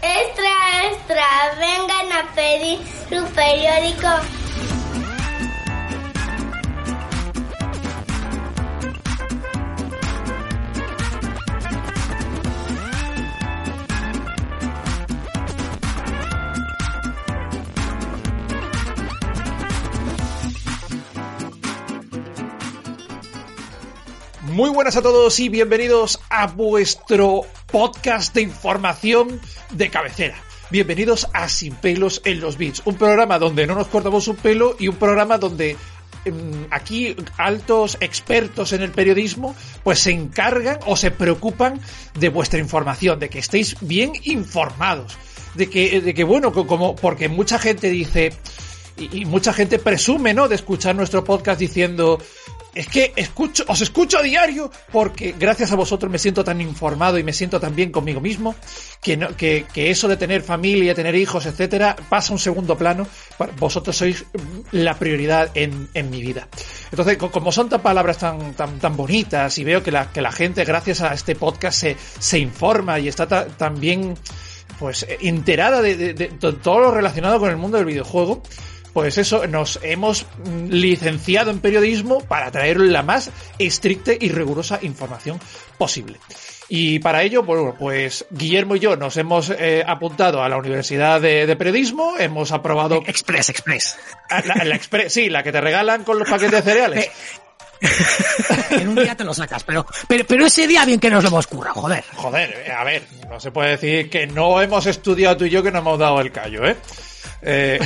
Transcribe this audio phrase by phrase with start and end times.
[0.00, 0.52] Extra,
[0.90, 1.26] extra,
[1.58, 2.78] vengan a pedir
[3.10, 4.37] su periódico.
[24.58, 29.40] Muy buenas a todos y bienvenidos a vuestro podcast de información
[29.70, 30.34] de cabecera.
[30.70, 34.74] Bienvenidos a Sin pelos en los bits, un programa donde no nos cortamos un pelo
[34.76, 35.76] y un programa donde
[36.24, 41.80] em, aquí altos expertos en el periodismo pues se encargan o se preocupan
[42.18, 45.16] de vuestra información, de que estéis bien informados,
[45.54, 48.32] de que, de que bueno, co- como porque mucha gente dice
[48.96, 50.48] y, y mucha gente presume, ¿no?
[50.48, 52.18] De escuchar nuestro podcast diciendo,
[52.78, 57.18] es que escucho, os escucho a diario porque gracias a vosotros me siento tan informado
[57.18, 58.54] y me siento tan bien conmigo mismo
[59.02, 63.06] que, eso de tener familia, tener hijos, etcétera, pasa a un segundo plano.
[63.58, 64.24] Vosotros sois
[64.70, 66.46] la prioridad en, mi vida.
[66.92, 70.64] Entonces, co- como son tan palabras tan, tan, tan bonitas y veo que la, gente,
[70.64, 71.84] gracias a este podcast,
[72.20, 74.16] se, informa y está ta- tan bien
[74.78, 78.42] pues enterada de, de- de to- todo lo relacionado con el mundo del videojuego,
[78.92, 80.26] pues eso, nos hemos
[80.68, 85.38] licenciado en periodismo para traer la más estricta y rigurosa información
[85.76, 86.18] posible.
[86.70, 91.18] Y para ello, bueno, pues Guillermo y yo nos hemos eh, apuntado a la Universidad
[91.20, 93.96] de, de Periodismo, hemos aprobado Express, Express.
[94.28, 97.10] a la, la expre- sí, la que te regalan con los paquetes de cereales.
[98.70, 101.28] En un día te lo sacas, pero, pero, pero ese día bien que nos lo
[101.28, 102.04] hemos currado, joder.
[102.16, 105.62] Joder, eh, a ver, no se puede decir que no hemos estudiado tú y yo
[105.62, 106.76] que no hemos dado el callo, ¿eh?
[107.42, 107.78] Eh,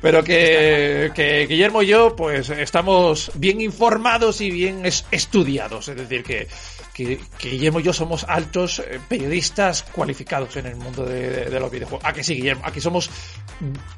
[0.00, 5.88] pero que, que Guillermo y yo, pues estamos bien informados y bien es- estudiados.
[5.88, 6.48] Es decir, que,
[6.94, 11.70] que, Guillermo y yo somos altos eh, periodistas cualificados en el mundo de, de- los
[11.70, 12.04] videojuegos.
[12.04, 12.62] ¿A que sí, Guillermo?
[12.66, 13.10] Aquí somos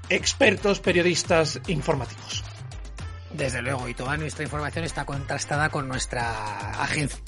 [0.09, 2.45] expertos periodistas informáticos.
[3.33, 7.19] Desde luego, y toda nuestra información está contrastada con nuestra agencia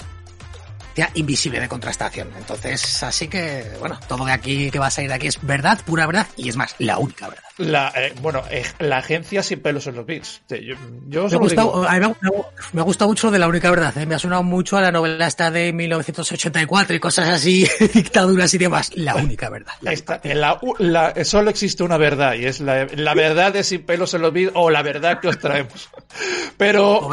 [1.13, 2.29] invisible de contrastación.
[2.37, 5.79] Entonces, así que, bueno, todo de aquí que va a salir de aquí es verdad,
[5.85, 7.43] pura verdad, y es más, la única verdad.
[7.57, 10.05] La, eh, bueno, eh, la agencia sin pelos en los.
[10.07, 10.75] Yo,
[11.07, 12.31] yo Me solo gusta, digo- a mí me, me-
[12.73, 14.05] me gusta mucho de la única verdad, ¿eh?
[14.05, 18.57] me ha sonado mucho a la novela esta de 1984 y cosas así, dictaduras y
[18.59, 18.91] demás.
[18.95, 19.73] La única verdad.
[19.81, 23.63] La Esta- en la, u- la- solo existe una verdad y es la, verdad de
[23.63, 25.89] sin pelos en los bits o la verdad que os traemos.
[26.57, 27.09] Pero,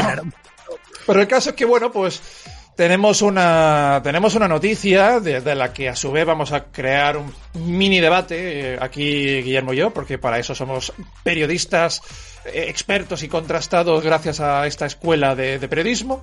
[1.07, 2.21] pero el caso es que, bueno, pues
[2.77, 7.17] tenemos una, tenemos una noticia de, de la que a su vez vamos a crear
[7.17, 10.93] un mini debate eh, aquí Guillermo y yo, porque para eso somos
[11.23, 12.01] periodistas
[12.45, 16.23] eh, expertos y contrastados gracias a esta escuela de, de periodismo.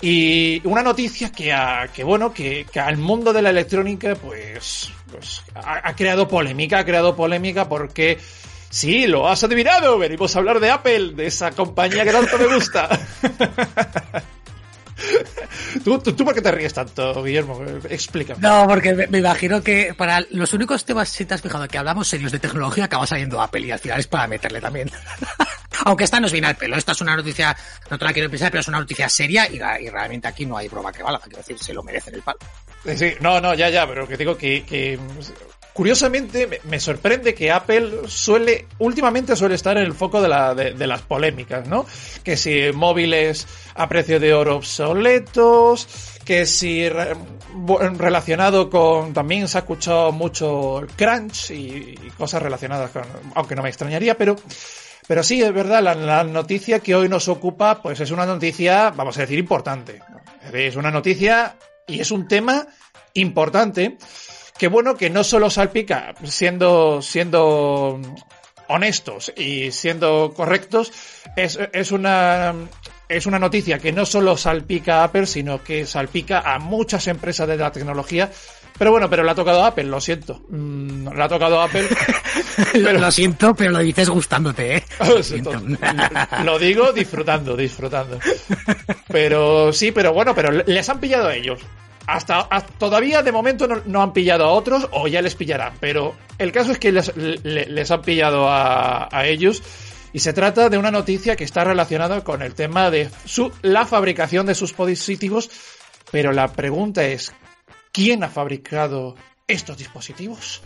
[0.00, 4.90] Y una noticia que, ha- que bueno, que, que al mundo de la electrónica, pues,
[5.10, 8.18] pues ha, ha creado polémica, ha creado polémica porque
[8.68, 12.52] sí, lo has adivinado, venimos a hablar de Apple, de esa compañía que tanto me
[12.52, 12.88] gusta.
[15.84, 17.62] ¿Tú, tú, tú por qué te ríes tanto, Guillermo?
[17.88, 18.40] Explícame.
[18.40, 21.78] No, porque me, me imagino que para los únicos temas, si te has fijado, que
[21.78, 24.90] hablamos serios de tecnología, acaba saliendo Apple y al final es para meterle también.
[25.84, 27.56] Aunque esta nos viene al pelo, esta es una noticia,
[27.90, 30.56] no te la quiero pensar, pero es una noticia seria y, y realmente aquí no
[30.56, 32.38] hay broma que valga, quiero decir, se lo merecen el palo.
[32.96, 34.98] Sí, no, no, ya, ya, pero que digo que, que
[35.72, 40.86] curiosamente me, sorprende que Apple suele, últimamente suele estar en el foco de, la, de,
[40.86, 41.86] las polémicas, ¿no?
[42.22, 45.86] Que si móviles a precio de oro obsoletos,
[46.24, 47.14] que si re-
[47.96, 53.02] relacionado con, también se ha escuchado mucho crunch y, y cosas relacionadas con,
[53.34, 54.36] aunque no me extrañaría, pero
[55.08, 58.90] pero sí, es verdad, la, la noticia que hoy nos ocupa, pues es una noticia,
[58.90, 60.00] vamos a decir, importante.
[60.52, 61.56] Es una noticia
[61.88, 62.68] y es un tema
[63.14, 63.98] importante
[64.62, 68.00] que bueno, que no solo salpica, siendo, siendo
[68.68, 70.92] honestos y siendo correctos,
[71.34, 72.54] es, es una,
[73.08, 77.48] es una noticia que no solo salpica a Apple, sino que salpica a muchas empresas
[77.48, 78.30] de la tecnología.
[78.78, 80.44] Pero bueno, pero le ha tocado a Apple, lo siento.
[80.50, 81.88] Mm, le ha tocado a Apple.
[82.74, 84.84] Lo, lo siento, pero lo dices gustándote, ¿eh?
[85.08, 85.60] Lo siento.
[86.44, 88.20] Lo digo disfrutando, disfrutando.
[89.08, 91.60] Pero sí, pero bueno, pero les han pillado a ellos.
[92.06, 96.50] Hasta, todavía de momento no, han pillado a otros o ya les pillarán, pero el
[96.50, 99.62] caso es que les, le- les han pillado a, a ellos
[100.12, 103.86] y se trata de una noticia que está relacionada con el tema de su, la
[103.86, 105.48] fabricación de sus dispositivos,
[106.10, 107.32] pero la pregunta es,
[107.92, 109.14] ¿quién ha fabricado
[109.46, 110.60] estos dispositivos?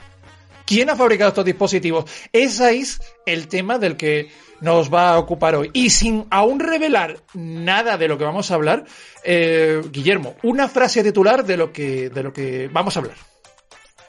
[0.67, 2.11] ¿Quién ha fabricado estos dispositivos?
[2.33, 4.31] Ese es el tema del que
[4.61, 5.71] nos va a ocupar hoy.
[5.73, 8.85] Y sin aún revelar nada de lo que vamos a hablar,
[9.23, 13.17] eh, Guillermo, una frase titular de lo que, de lo que vamos a hablar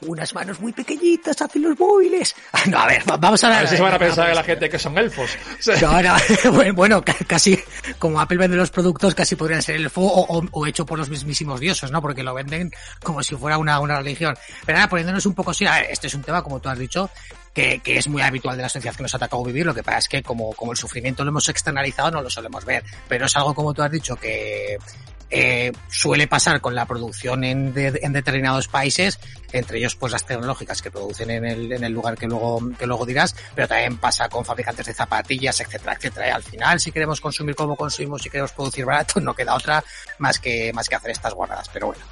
[0.01, 2.35] unas manos muy pequeñitas hacen los móviles.
[2.67, 3.57] No, a ver, vamos a ver.
[3.57, 5.31] A ver si se van a pensar la gente que son elfos.
[5.81, 7.59] No, no, bueno, casi
[7.99, 11.59] como Apple vende los productos, casi podrían ser elfo o, o, hecho por los mismísimos
[11.59, 12.01] dioses, ¿no?
[12.01, 12.71] Porque lo venden
[13.03, 14.35] como si fuera una, una religión.
[14.65, 16.79] Pero ahora, poniéndonos un poco así, a ver, este es un tema, como tú has
[16.79, 17.09] dicho,
[17.53, 19.65] que, que, es muy habitual de la sociedad que nos ha tocado vivir.
[19.65, 22.65] Lo que pasa es que como, como el sufrimiento lo hemos externalizado, no lo solemos
[22.65, 22.83] ver.
[23.07, 24.77] Pero es algo, como tú has dicho, que,
[25.29, 29.19] eh, suele pasar con la producción en, de, en, determinados países,
[29.51, 32.87] entre ellos pues las tecnológicas que producen en el, en el lugar que luego, que
[32.87, 36.27] luego dirás, pero también pasa con fabricantes de zapatillas, etcétera, etcétera.
[36.27, 39.83] Y al final, si queremos consumir como consumimos, si queremos producir barato, no queda otra
[40.19, 41.69] más que, más que hacer estas guardadas.
[41.73, 42.03] Pero bueno.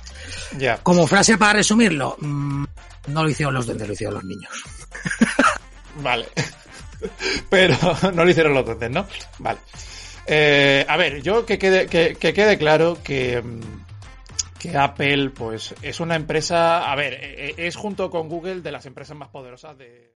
[0.58, 0.78] Ya.
[0.78, 2.66] Como frase para resumirlo, mmm,
[3.08, 4.52] no lo hicieron los duendes, lo hicieron los niños.
[6.02, 6.28] vale.
[7.50, 7.78] Pero
[8.14, 9.08] no lo hicieron los duendes, ¿no?
[9.40, 9.60] Vale.
[10.28, 13.44] Eh, a ver, yo que quede, que, que quede claro que,
[14.60, 18.72] que Apple, pues, es una empresa, a ver, e, e, es junto con Google de
[18.72, 20.16] las empresas más poderosas de.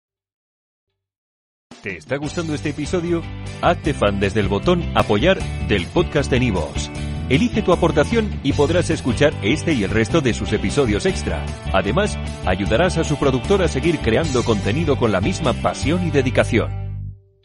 [1.81, 3.21] ¿Te está gustando este episodio?
[3.61, 6.89] Hazte fan desde el botón Apoyar del podcast de Nivos.
[7.29, 11.45] Elige tu aportación y podrás escuchar este y el resto de sus episodios extra.
[11.73, 16.86] Además, ayudarás a su productor a seguir creando contenido con la misma pasión y dedicación.